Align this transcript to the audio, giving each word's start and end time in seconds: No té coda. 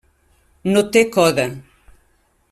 No 0.69 0.81
té 0.95 1.03
coda. 1.17 1.45